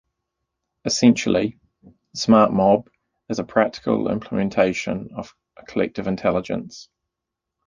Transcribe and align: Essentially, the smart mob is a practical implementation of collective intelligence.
Essentially, 0.83 1.59
the 1.83 1.93
smart 2.17 2.51
mob 2.51 2.89
is 3.29 3.37
a 3.37 3.43
practical 3.43 4.09
implementation 4.11 5.11
of 5.13 5.35
collective 5.67 6.07
intelligence. 6.07 6.89